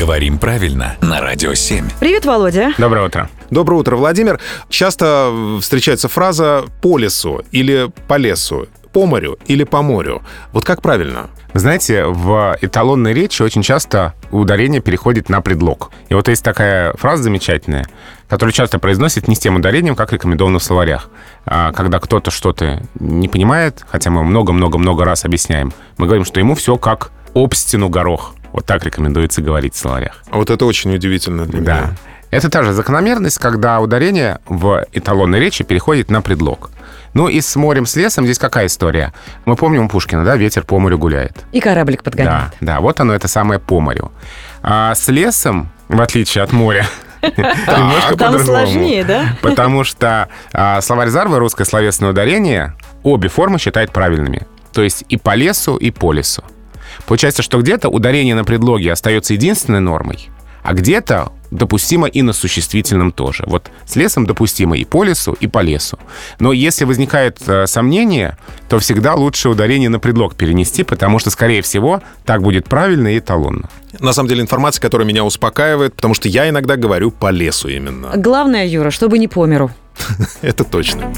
[0.00, 1.86] Говорим правильно на Радио 7.
[2.00, 2.72] Привет, Володя.
[2.78, 3.28] Доброе утро.
[3.50, 4.40] Доброе утро, Владимир.
[4.70, 10.22] Часто встречается фраза «по лесу» или «по лесу», «по морю» или «по морю».
[10.52, 11.28] Вот как правильно?
[11.52, 15.90] Вы знаете, в эталонной речи очень часто ударение переходит на предлог.
[16.08, 17.86] И вот есть такая фраза замечательная,
[18.26, 21.10] которую часто произносят не с тем ударением, как рекомендовано в словарях.
[21.44, 26.54] А когда кто-то что-то не понимает, хотя мы много-много-много раз объясняем, мы говорим, что ему
[26.54, 28.34] все как об стену горох.
[28.52, 30.22] Вот так рекомендуется говорить в словарях.
[30.30, 31.76] А вот это очень удивительно для Да.
[31.76, 31.90] меня.
[32.30, 36.70] Это та же закономерность, когда ударение в эталонной речи переходит на предлог.
[37.12, 39.12] Ну и с морем, с лесом здесь какая история?
[39.44, 41.44] Мы помним у Пушкина, да, ветер по морю гуляет.
[41.50, 42.52] И кораблик подгоняет.
[42.60, 44.12] Да, да, вот оно, это самое по морю.
[44.62, 46.86] А с лесом, в отличие от моря,
[47.22, 49.36] немножко Там сложнее, да?
[49.42, 54.46] Потому что а, словарь Зарвы, русское словесное ударение, обе формы считает правильными.
[54.72, 56.44] То есть и по лесу, и по лесу.
[57.06, 60.30] Получается, что где-то ударение на предлоге остается единственной нормой,
[60.62, 63.44] а где-то допустимо и на существительном тоже.
[63.46, 65.98] Вот с лесом допустимо и по лесу, и по лесу.
[66.38, 68.36] Но если возникает э, сомнение,
[68.68, 73.18] то всегда лучше ударение на предлог перенести, потому что, скорее всего, так будет правильно и
[73.18, 73.68] эталонно.
[73.98, 78.12] На самом деле информация, которая меня успокаивает, потому что я иногда говорю «по лесу» именно.
[78.14, 79.70] Главное, Юра, чтобы не по миру.
[80.42, 81.12] Это точно.